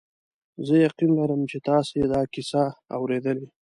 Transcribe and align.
زه 0.65 0.73
یقین 0.85 1.09
لرم 1.19 1.41
چې 1.51 1.57
تاسي 1.67 1.99
دا 2.13 2.21
کیسه 2.33 2.63
اورېدلې. 2.95 3.47